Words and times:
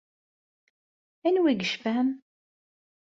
Anwa 1.27 1.49
i 1.51 1.53
yecfan? 1.55 2.07